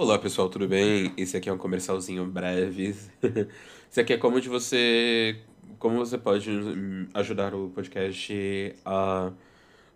[0.00, 1.12] Olá pessoal, tudo bem?
[1.14, 2.96] Esse aqui é um comercialzinho breve.
[3.90, 5.38] Esse aqui é como de você,
[5.78, 9.30] como você pode hum, ajudar o podcast a,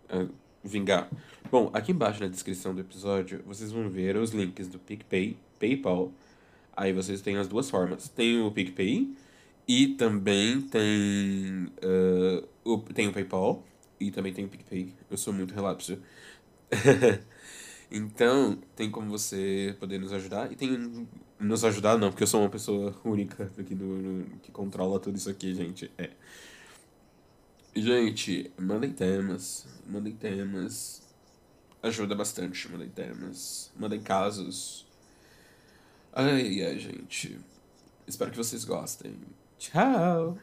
[0.07, 0.25] a
[0.63, 1.09] vingar.
[1.49, 6.11] Bom, aqui embaixo na descrição do episódio, vocês vão ver os links do PicPay, PayPal.
[6.77, 8.07] Aí vocês têm as duas formas.
[8.07, 9.11] Tem o PicPay
[9.67, 13.65] e também tem, uh, o, tem o PayPal
[13.99, 14.93] e também tem o PicPay.
[15.09, 15.97] Eu sou muito relapso.
[17.91, 20.51] Então, tem como você poder nos ajudar.
[20.51, 21.07] E tem.
[21.39, 25.29] Nos ajudar, não, porque eu sou uma pessoa única aqui do, que controla tudo isso
[25.29, 25.91] aqui, gente.
[25.97, 26.11] É.
[27.75, 29.67] Gente, mandem temas.
[29.85, 31.03] Mandem temas.
[31.83, 33.71] Ajuda bastante, mandem temas.
[33.75, 34.87] Mandem casos.
[36.13, 37.39] Ai, ai, gente.
[38.07, 39.19] Espero que vocês gostem.
[39.57, 40.37] Tchau!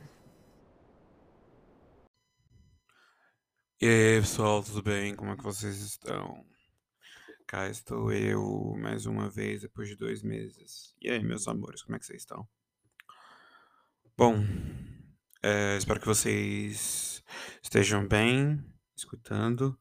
[3.80, 5.14] E aí, pessoal, tudo bem?
[5.16, 6.44] Como é que vocês estão?
[7.52, 10.96] Cá estou eu mais uma vez depois de dois meses.
[11.02, 12.48] E aí, meus amores, como é que vocês estão?
[14.16, 14.42] Bom,
[15.42, 17.22] é, espero que vocês
[17.62, 18.58] estejam bem,
[18.96, 19.78] escutando.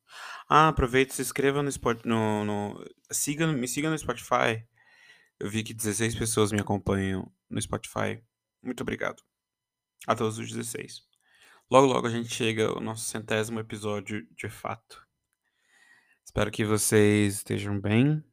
[0.50, 4.68] Ah, aproveita e se inscreva no, Spot, no, no siga, me siga no Spotify.
[5.40, 8.22] Eu vi que 16 pessoas me acompanham no Spotify.
[8.62, 9.24] Muito obrigado.
[10.06, 11.04] A todos os 16.
[11.72, 15.10] Logo, logo a gente chega ao nosso centésimo episódio de fato.
[16.26, 18.24] Espero que vocês estejam bem.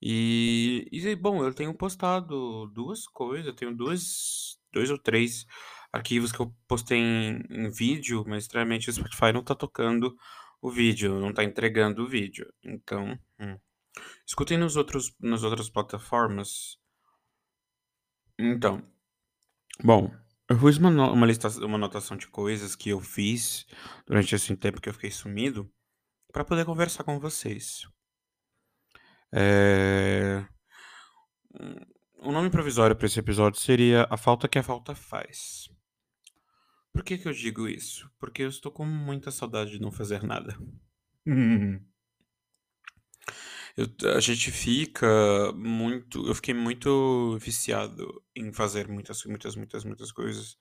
[0.00, 5.46] E, e bom, eu tenho postado duas coisas, eu tenho duas, dois ou três
[5.92, 10.16] arquivos que eu postei em, em vídeo, mas estranhamente o Spotify não tá tocando
[10.60, 12.52] o vídeo, não tá entregando o vídeo.
[12.64, 13.58] Então, hum.
[14.26, 16.78] escutem nos outros, nas outras plataformas.
[18.38, 18.82] Então,
[19.84, 20.10] bom,
[20.48, 23.66] eu fiz uma, uma lista, uma anotação de coisas que eu fiz
[24.06, 25.70] durante esse tempo que eu fiquei sumido
[26.32, 27.82] para poder conversar com vocês.
[29.32, 30.44] É,
[31.60, 31.76] hum,
[32.24, 35.68] O nome provisório para esse episódio seria A Falta que a Falta Faz.
[36.92, 38.08] Por que que eu digo isso?
[38.18, 40.56] Porque eu estou com muita saudade de não fazer nada.
[43.76, 45.06] Eu- a gente fica
[45.54, 46.26] muito.
[46.26, 50.56] Eu fiquei muito viciado em fazer muitas, muitas, muitas, muitas coisas.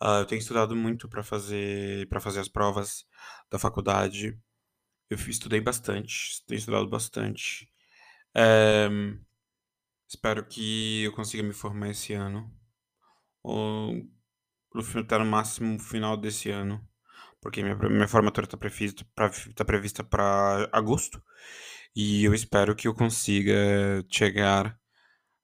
[0.00, 3.06] Ah, eu tenho estudado muito para fazer, para fazer as provas
[3.50, 4.38] da faculdade.
[5.10, 7.70] Eu estudei bastante, tenho estudado bastante.
[8.36, 8.88] É,
[10.08, 12.50] espero que eu consiga me formar esse ano.
[13.42, 13.94] Ou
[14.82, 16.86] fi- tá no máximo final desse ano.
[17.40, 20.04] Porque minha, minha formatura está prevista para tá prevista
[20.72, 21.22] agosto.
[21.96, 24.78] E eu espero que eu consiga chegar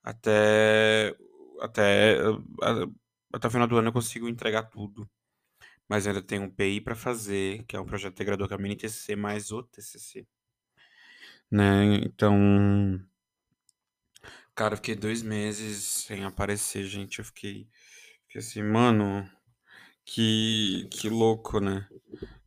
[0.05, 1.15] até
[1.63, 2.19] até
[2.63, 2.87] a-
[3.35, 5.09] até o final do ano eu consigo entregar tudo.
[5.91, 8.77] Mas ainda tem um PI para fazer, que é um projeto integrador com a mini
[8.77, 10.25] TCC mais o TCC,
[11.51, 11.97] né?
[12.05, 13.05] Então,
[14.55, 17.19] cara, eu fiquei dois meses sem aparecer, gente.
[17.19, 17.69] Eu fiquei,
[18.29, 19.29] fiquei assim, mano,
[20.05, 21.89] que, que louco, né?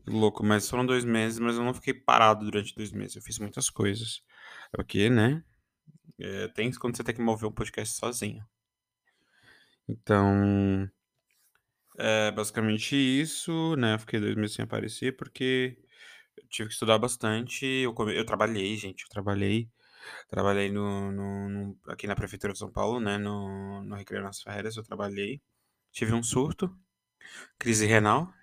[0.06, 3.18] Que louco, mas foram dois meses, mas eu não fiquei parado durante dois meses.
[3.18, 4.24] Eu fiz muitas coisas.
[4.72, 5.44] Porque, né?
[6.20, 8.46] É, tem quando você tem que mover um podcast sozinho.
[9.88, 10.90] Então,
[11.98, 13.96] é basicamente isso, né?
[13.96, 15.78] Eu fiquei dois meses sem aparecer porque
[16.38, 17.66] eu tive que estudar bastante.
[17.66, 19.70] Eu, come- eu trabalhei, gente, eu trabalhei.
[20.30, 23.18] Trabalhei no, no- no- aqui na Prefeitura de São Paulo, né?
[23.18, 25.42] No, no Recreio nas Férias, eu trabalhei.
[25.92, 26.76] Tive um surto,
[27.60, 28.34] crise renal.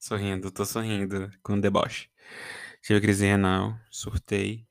[0.00, 2.08] Sorrindo, tô sorrindo com deboche.
[2.82, 4.66] Tive crise renal, surtei.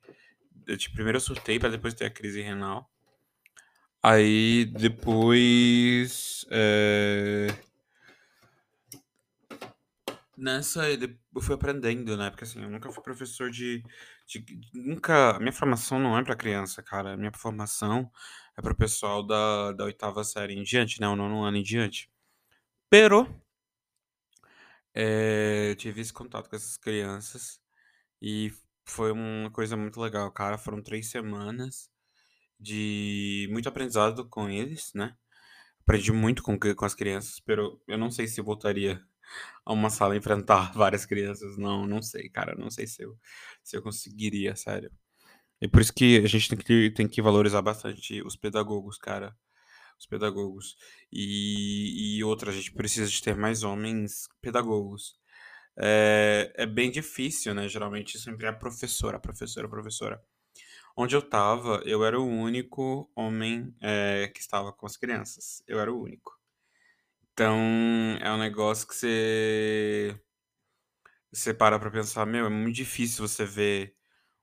[0.66, 2.90] Eu, tipo, primeiro eu surtei pra depois ter a crise renal.
[4.02, 6.46] Aí depois.
[6.50, 7.48] é,
[10.36, 12.28] Nessa eu fui aprendendo, né?
[12.30, 13.82] Porque assim, eu nunca fui professor de,
[14.28, 15.38] de- Nunca.
[15.38, 17.16] Minha formação não é pra criança, cara.
[17.16, 18.10] Minha formação
[18.56, 21.08] é pro pessoal da, da oitava série em diante, né?
[21.08, 22.10] O nono ano em diante.
[22.90, 23.28] Pero.
[24.94, 27.60] é, eu tive esse contato com essas crianças
[28.22, 28.52] e
[28.86, 30.58] foi uma coisa muito legal, cara.
[30.58, 31.90] Foram três semanas
[32.60, 35.16] de muito aprendizado com eles, né?
[35.82, 39.02] Aprendi muito com, com as crianças, pero eu não sei se voltaria
[39.64, 41.56] a uma sala enfrentar várias crianças.
[41.56, 42.54] Não, não sei, cara.
[42.56, 43.18] Não sei se eu,
[43.62, 44.90] se eu conseguiria, sério.
[45.60, 49.36] E por isso que a gente tem que, tem que valorizar bastante os pedagogos, cara.
[49.98, 50.76] Os pedagogos.
[51.12, 55.18] E, e outra, a gente precisa de ter mais homens pedagogos.
[55.78, 57.68] É, é bem difícil, né?
[57.68, 60.22] Geralmente sempre é a professora, professora, professora.
[60.96, 65.62] Onde eu tava, eu era o único homem é, que estava com as crianças.
[65.66, 66.35] Eu era o único.
[67.38, 70.18] Então, é um negócio que você,
[71.32, 73.94] você para pra pensar, meu, é muito difícil você ver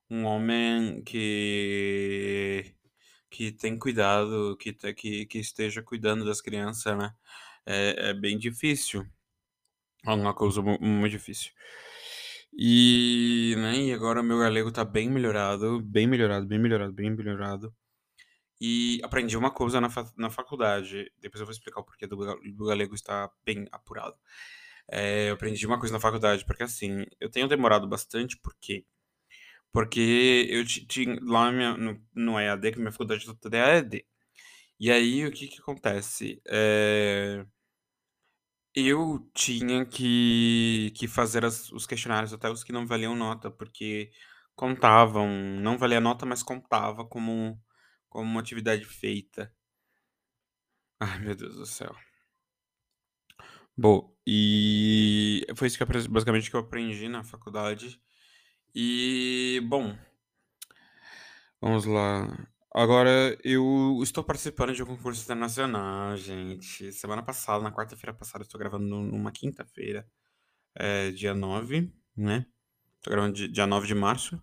[0.09, 2.75] um homem que,
[3.31, 7.13] que tem cuidado, que, que, que esteja cuidando das crianças, né?
[7.65, 9.05] É, é bem difícil.
[10.05, 11.51] É uma coisa muito difícil.
[12.55, 17.73] E, né, e agora meu galego tá bem melhorado, bem melhorado, bem melhorado, bem melhorado.
[18.65, 22.15] E aprendi uma coisa na, fa na faculdade, depois eu vou explicar o porquê do,
[22.17, 24.15] do galego estar bem apurado.
[24.89, 28.85] É, eu aprendi uma coisa na faculdade, porque assim, eu tenho demorado bastante, por quê?
[29.73, 34.05] Porque eu tinha lá minha, no, no EAD, que minha faculdade toda é EAD.
[34.79, 36.41] E aí, o que que acontece?
[36.47, 37.45] É,
[38.75, 44.11] eu tinha que, que fazer as, os questionários, até os que não valiam nota, porque
[44.55, 45.27] contavam,
[45.59, 47.59] não valia nota, mas contava como,
[48.13, 49.51] como uma atividade feita.
[50.99, 51.93] Ai, meu Deus do céu.
[53.75, 57.99] Bom, e foi isso que eu, basicamente que eu aprendi na faculdade.
[58.75, 59.97] E, bom,
[61.59, 62.27] vamos lá.
[62.71, 66.91] Agora, eu estou participando de um concurso internacional, gente.
[66.91, 70.07] Semana passada, na quarta-feira passada, estou gravando numa quinta-feira,
[70.75, 72.45] é, dia 9, né?
[72.97, 74.41] Estou gravando dia 9 de março.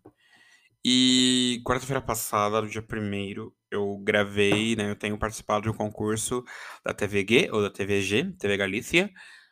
[0.84, 4.90] E quarta-feira passada, no dia 1 eu gravei, né?
[4.90, 6.44] Eu tenho participado de um concurso
[6.84, 9.11] da TVG ou da TVG, TV Galícia,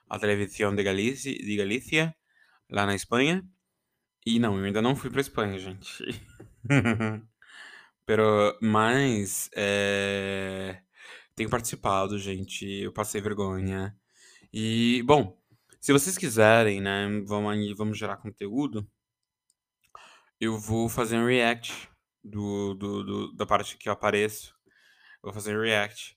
[0.08, 2.14] a televisão de Galícia, de Galícia,
[2.70, 3.44] lá na Espanha.
[4.26, 6.04] E não, eu ainda não fui pra Espanha, gente.
[8.06, 10.80] Pero, mas, é...
[11.34, 12.66] tenho participado, gente.
[12.66, 13.96] Eu passei vergonha.
[14.52, 15.38] E, bom,
[15.80, 18.88] se vocês quiserem, né, vamos, vamos gerar conteúdo,
[20.40, 21.88] eu vou fazer um react
[22.22, 24.54] do, do, do, da parte que eu apareço.
[25.22, 26.16] Vou fazer react,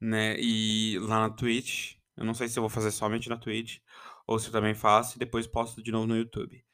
[0.00, 1.96] né, e lá na Twitch.
[2.16, 3.78] Eu não sei se eu vou fazer somente na Twitch
[4.26, 6.64] ou se eu também faço e depois posto de novo no YouTube.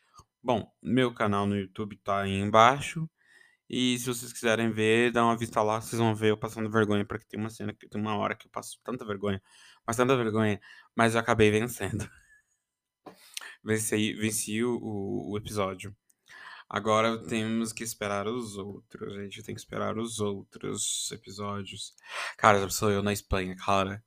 [0.42, 3.08] Bom, meu canal no YouTube tá aí embaixo.
[3.68, 7.04] E se vocês quiserem ver, dá uma vista lá, vocês vão ver eu passando vergonha,
[7.04, 9.42] porque tem uma cena que tem uma hora que eu passo tanta vergonha,
[9.86, 10.58] mas tanta vergonha,
[10.96, 12.08] mas eu acabei vencendo.
[13.62, 14.78] venci, venci o,
[15.32, 15.94] o episódio.
[16.68, 21.94] Agora temos que esperar os outros, a gente tem que esperar os outros episódios.
[22.36, 24.04] Cara, já sou eu na Espanha, cara.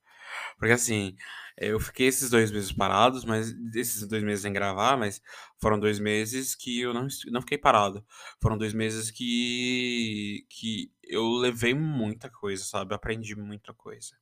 [0.57, 1.15] Porque assim,
[1.57, 5.21] eu fiquei esses dois meses parados, mas esses dois meses sem gravar, mas
[5.59, 8.05] foram dois meses que eu não, não fiquei parado.
[8.41, 12.93] Foram dois meses que, que eu levei muita coisa, sabe?
[12.95, 14.15] Aprendi muita coisa,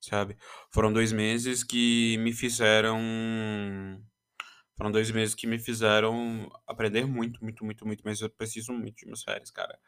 [0.00, 0.36] sabe?
[0.70, 2.98] Foram dois meses que me fizeram.
[4.76, 8.96] Foram dois meses que me fizeram aprender muito, muito, muito, muito, mas eu preciso muito
[8.96, 9.78] de umas férias, cara.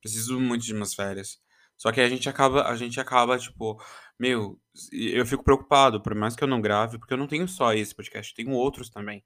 [0.00, 1.40] Preciso muito de umas férias.
[1.76, 3.82] Só que a gente acaba, a gente acaba, tipo,
[4.18, 4.60] meu,
[4.92, 7.94] eu fico preocupado, por mais que eu não grave, porque eu não tenho só esse
[7.94, 9.24] podcast, tenho outros também.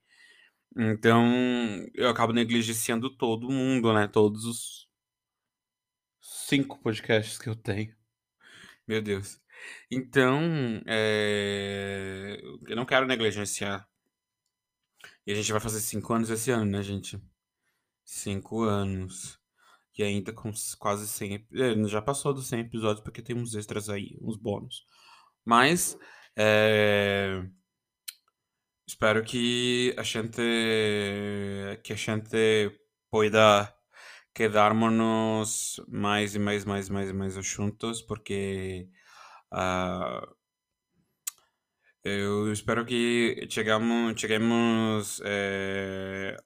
[0.76, 1.26] Então,
[1.94, 4.08] eu acabo negligenciando todo mundo, né?
[4.08, 4.88] Todos os
[6.20, 7.94] cinco podcasts que eu tenho.
[8.86, 9.40] Meu Deus.
[9.90, 12.40] Então, é...
[12.68, 13.88] eu não quero negligenciar.
[15.26, 17.20] E a gente vai fazer cinco anos esse ano, né, gente?
[18.04, 19.40] Cinco anos.
[19.98, 21.46] E ainda com quase 100.
[21.54, 24.86] É, já passou dos 100 episódios, porque tem uns extras aí, uns bônus.
[25.44, 25.98] Mas.
[26.36, 27.42] É,
[28.86, 30.42] espero que a gente.
[31.82, 32.78] Que a gente
[33.10, 33.74] pueda
[34.34, 38.88] quedarmos mais e mais, mais, mais, mais juntos, porque.
[39.52, 40.35] Uh,
[42.06, 46.36] eu espero que chegamos, cheguemos é,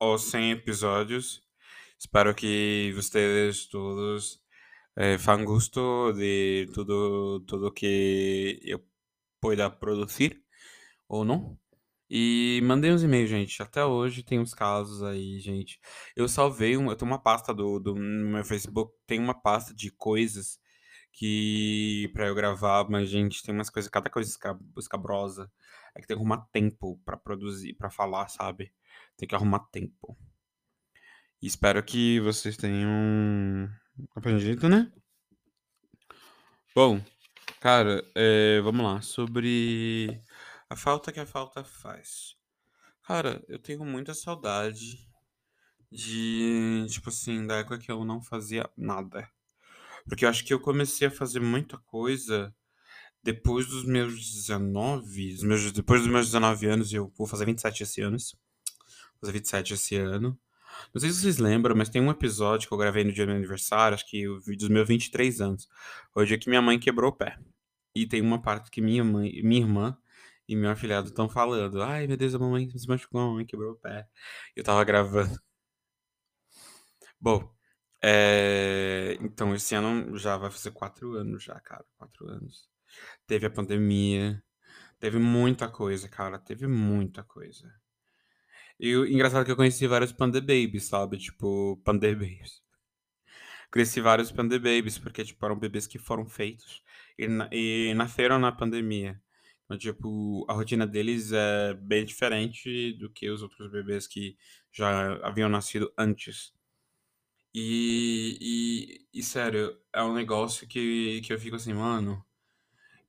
[0.00, 1.48] aos 100 episódios
[1.98, 4.40] Espero que vocês todos
[4.96, 8.80] eh, fan gusto de tudo, tudo que eu
[9.40, 10.40] pueda produzir
[11.08, 11.58] ou não.
[12.10, 13.62] E mandei uns e-mails, gente.
[13.62, 15.80] Até hoje tem uns casos aí, gente.
[16.16, 19.74] Eu salvei, um, eu tenho uma pasta do, do no meu Facebook, tem uma pasta
[19.74, 20.58] de coisas
[21.12, 24.30] que para eu gravar, mas gente, tem umas coisas, cada coisa
[24.76, 25.50] escabrosa.
[25.94, 28.72] É que tem que arrumar tempo para produzir, para falar, sabe?
[29.16, 30.16] Tem que arrumar tempo.
[31.42, 33.68] Espero que vocês tenham
[34.14, 34.92] aprendido, né?
[36.74, 37.00] Bom,
[37.60, 39.00] cara, é, vamos lá.
[39.00, 40.22] Sobre
[40.70, 42.36] a falta que a falta faz.
[43.02, 45.08] Cara, eu tenho muita saudade
[45.90, 49.28] de, tipo assim, da época que eu não fazia nada.
[50.08, 52.54] Porque eu acho que eu comecei a fazer muita coisa
[53.22, 57.82] depois dos meus 19, dos meus, depois dos meus 19 anos, eu vou fazer 27
[57.82, 58.16] esse ano.
[58.16, 60.38] Vou fazer 27 esse ano.
[60.94, 63.28] Não sei se vocês lembram, mas tem um episódio que eu gravei no dia do
[63.28, 64.24] meu aniversário, acho que
[64.56, 65.68] dos meus 23 anos.
[66.14, 67.38] O dia que minha mãe quebrou o pé.
[67.94, 69.98] E tem uma parte que minha mãe, minha irmã
[70.48, 71.82] e meu afilhado estão falando.
[71.82, 74.08] Ai, meu Deus, a mamãe se machucou, a mamãe quebrou o pé.
[74.56, 75.38] Eu tava gravando.
[77.20, 77.52] Bom,
[78.02, 79.16] é...
[79.20, 81.84] Então, esse ano já vai fazer quatro anos já, cara.
[81.96, 82.68] Quatro anos.
[83.26, 84.42] Teve a pandemia.
[85.00, 86.38] Teve muita coisa, cara.
[86.38, 87.68] Teve muita coisa.
[88.80, 91.16] E o engraçado é que eu conheci vários Panda Babies, sabe?
[91.18, 92.60] Tipo, Panda Babies.
[93.70, 96.82] Conheci vários Panda Babies, porque, tipo, eram bebês que foram feitos
[97.18, 99.20] e, na- e nasceram na pandemia.
[99.64, 104.36] Então, tipo, a rotina deles é bem diferente do que os outros bebês que
[104.72, 106.52] já haviam nascido antes.
[107.60, 108.38] E,
[109.12, 112.24] e, e, sério, é um negócio que, que eu fico assim, mano.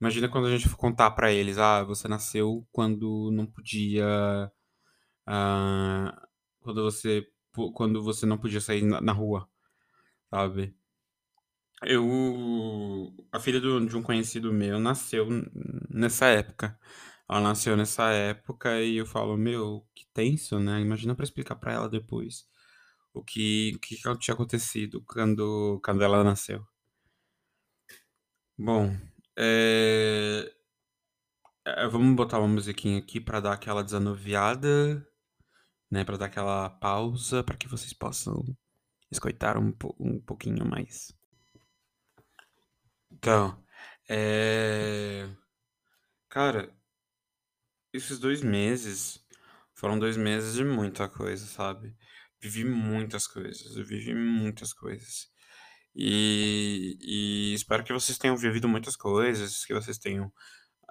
[0.02, 4.52] Imagina quando a gente for contar pra eles, ah, você nasceu quando não podia.
[5.28, 6.28] ah,
[6.62, 7.28] quando você
[7.76, 9.50] quando você não podia sair na, na rua,
[10.32, 10.76] sabe?
[11.84, 13.14] Eu.
[13.32, 15.28] A filha do- de um conhecido meu nasceu
[15.90, 16.78] nessa época.
[17.30, 20.82] Ela nasceu nessa época e eu falo, meu, que tenso, né?
[20.82, 22.46] Imagina pra explicar pra ela depois
[23.20, 26.66] o que, o que tinha acontecido quando, quando ela nasceu.
[28.58, 28.96] Bom,
[29.38, 30.54] é,
[31.66, 35.06] é, vamos botar uma musiquinha aqui pra dar aquela desanuviada,
[35.92, 36.04] né?
[36.04, 38.44] Pra dar aquela pausa pra que vocês possam
[39.12, 41.14] escutar um, um pouquinho mais.
[43.12, 43.64] Então,
[44.10, 45.30] é...
[46.30, 46.74] Cara,
[47.94, 49.24] esses dois meses
[49.74, 51.96] foram dois meses de muita coisa, sabe?
[52.42, 55.30] Vivi muitas coisas, eu vivi muitas coisas.
[55.96, 60.32] E, e espero que vocês tenham vivido muitas coisas, que vocês tenham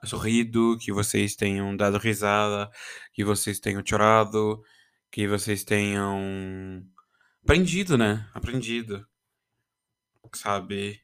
[0.04, 2.70] sorrido, que vocês tenham dado risada,
[3.12, 4.62] que vocês tenham chorado,
[5.10, 6.84] que vocês tenham
[7.42, 8.28] aprendido, né?
[8.34, 9.06] Aprendido,
[10.34, 11.00] sabe?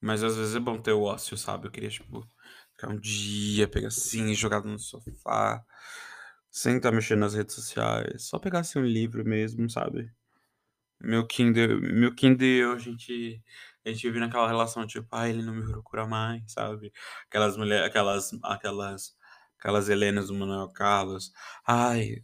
[0.00, 1.66] Mas às vezes é bom ter o ócio, sabe?
[1.66, 2.26] Eu queria, tipo,
[2.72, 5.64] ficar um dia, pegar assim, jogado no sofá,
[6.54, 10.12] sem estar mexendo nas redes sociais, só pegar assim um livro mesmo, sabe?
[11.00, 13.42] Meu Kindle, meu Kindle, a gente,
[13.84, 16.92] a gente vive naquela relação, tipo, ah, ele não me procura mais, sabe?
[17.26, 19.16] Aquelas mulheres, aquelas, aquelas,
[19.58, 21.32] aquelas Helenas do Manuel Carlos.
[21.66, 22.22] Ai,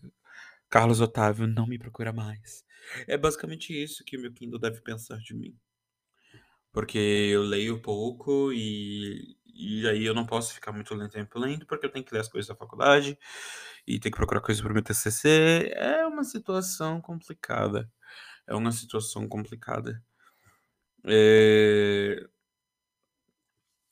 [0.68, 2.64] Carlos Otávio não me procura mais.
[3.08, 5.58] É basicamente isso que o meu Kindle deve pensar de mim.
[6.72, 11.66] Porque eu leio pouco e, e aí eu não posso ficar muito lento tempo lendo,
[11.66, 13.18] porque eu tenho que ler as coisas da faculdade
[13.96, 15.72] e tenho que procurar coisas para o meu TCC.
[15.74, 17.90] É uma situação complicada.
[18.46, 20.02] É uma situação complicada.
[21.04, 22.28] É,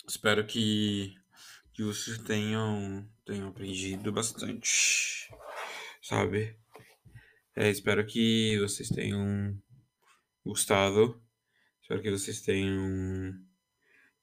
[0.06, 1.14] Espero que,
[1.74, 5.28] que vocês tenham, tenham aprendido bastante,
[6.02, 6.56] sabe?
[7.56, 9.60] É, espero que vocês tenham
[10.44, 11.22] gostado.
[11.82, 13.34] Espero que vocês tenham,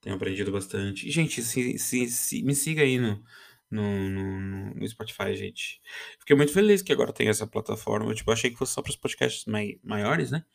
[0.01, 1.07] tenham aprendido bastante.
[1.07, 3.23] E, gente, se, se, se- me siga aí no,
[3.69, 5.81] no, no, no Spotify, gente.
[6.19, 8.11] Fiquei muito feliz que agora tem essa plataforma.
[8.11, 10.45] Eu, tipo, achei que fosse só para os podcasts mai, maiores, né?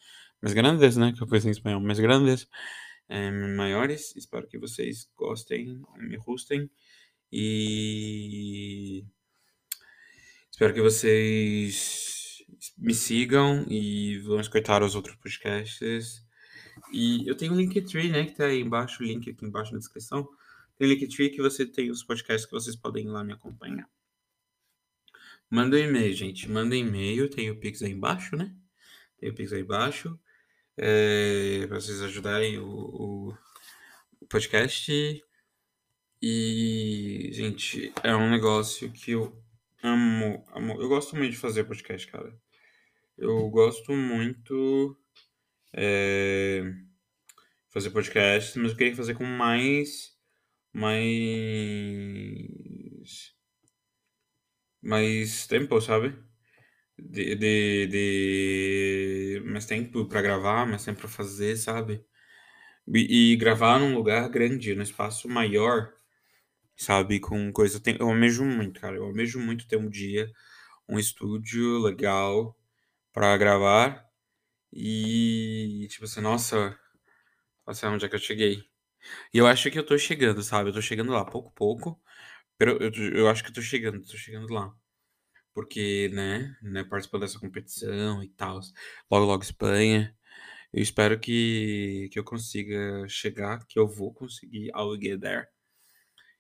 [0.41, 1.13] Mais grandes, né?
[1.13, 1.81] Que eu pensei em espanhol.
[1.81, 2.49] Mais grandes,
[3.09, 4.15] eh, maiores.
[4.17, 6.71] Espero que vocês gostem, me gostem.
[7.33, 9.05] E
[10.51, 12.43] espero que vocês
[12.77, 16.25] me sigam e vão escutar os outros podcasts.
[16.93, 18.25] E eu tenho um Linktree, né?
[18.25, 20.29] Que tá aí embaixo, o link aqui embaixo na descrição.
[20.81, 23.87] Tem Linktree que você tem os podcasts que vocês podem ir lá me acompanhar.
[25.51, 26.49] Manda um e-mail, gente.
[26.49, 27.29] Manda e-mail.
[27.29, 28.57] Tem o Pix aí embaixo, né?
[29.19, 30.19] Tem o Pix aí embaixo.
[30.79, 33.39] É, pra vocês ajudarem o, o,
[34.23, 34.91] o podcast.
[36.23, 39.39] E, gente, é um negócio que eu
[39.83, 40.81] amo, amo.
[40.81, 42.35] Eu gosto muito de fazer podcast, cara.
[43.19, 44.97] Eu gosto muito
[45.75, 46.73] é,
[47.69, 50.19] fazer podcast, mas eu queria fazer com mais,
[50.73, 52.47] mais,
[54.83, 56.17] mais tempo, sabe?
[56.99, 62.05] De, de, de mais tempo pra gravar, mais tempo pra fazer, sabe?
[62.89, 65.93] E, e gravar num lugar grande, num espaço maior,
[66.77, 67.21] sabe?
[67.21, 67.81] Com coisa.
[67.81, 68.97] Tem, eu almejo muito, cara.
[68.97, 70.31] Eu almejo muito ter um dia,
[70.89, 72.57] um estúdio legal
[73.13, 74.05] pra gravar.
[74.73, 76.79] E, tipo assim, nossa,
[77.67, 78.65] nossa, onde é que eu cheguei?
[79.35, 80.71] E eu acho que eu tô chegando, sabe?
[80.71, 82.01] Eu tô chegando lá, pouco a pouco.
[82.61, 82.79] Eu,
[83.15, 84.75] eu acho que eu tô chegando, tô chegando lá.
[85.55, 88.61] Porque, né, né, participando dessa competição e tal.
[89.11, 90.17] Logo, logo Espanha.
[90.73, 94.71] Eu espero que, que eu consiga chegar, que eu vou conseguir.
[94.77, 95.49] I'll get there.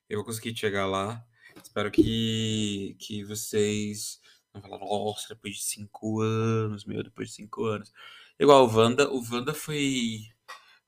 [0.08, 1.24] Eu vou conseguir chegar lá.
[1.62, 4.20] Espero que, que vocês
[4.60, 7.92] falar, nossa, depois de cinco anos, meu, depois de cinco anos.
[8.38, 10.20] Igual o Wanda, o Wanda foi,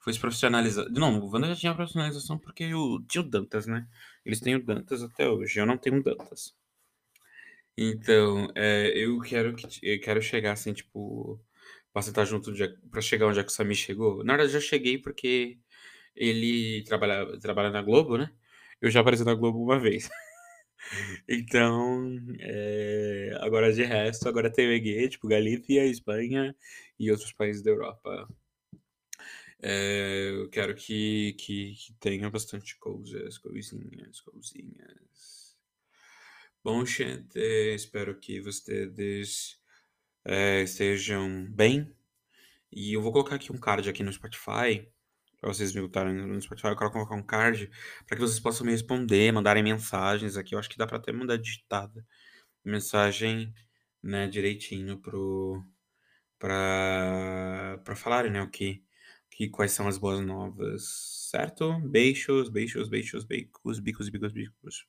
[0.03, 0.91] foi se profissionalizando.
[1.01, 3.87] Não, o Wanda já tinha profissionalização porque o, tinha o Dantas, né?
[4.25, 6.55] Eles têm o Dantas até hoje, eu não tenho o Dantas.
[7.77, 11.41] Então, é, eu quero que eu quero chegar assim, tipo,
[11.93, 14.23] pra sentar junto é pra chegar onde é que o Samir chegou?
[14.25, 15.59] Na verdade, já cheguei porque
[16.17, 18.31] ele trabalha trabalha na Globo, né,
[18.81, 20.09] eu já apareci na Globo uma vez.
[21.29, 26.55] Então, eh, agora de resto, agora TVG, tipo Galícia, Espanha
[26.99, 28.29] e outros países da Europa.
[29.62, 35.54] Eh, eu quero que que que tenha bastante coisas, coisinhas, coisinhas.
[36.64, 37.37] Bom, gente,
[37.75, 39.59] espero que vocês,
[40.25, 41.95] eh, estejam bem.
[42.73, 44.88] E eu vou colocar aqui um card aqui no Spotify,
[45.40, 47.71] pra vocês me escutarem no Spotify, eu quero colocar um card
[48.07, 51.12] pra que vocês possam me responder, mandarem mensagens aqui, eu acho que dá pra até
[51.12, 52.07] mandar digitada,
[52.64, 53.54] mensagem,
[54.02, 55.64] né, direitinho para o
[56.38, 58.85] pra pra falarem, né, o que
[59.37, 60.83] que quais são as boas novas,
[61.31, 61.79] certo?
[61.81, 64.87] Beijos, beijos, beijos, beicos, bicos, bicos, bicos.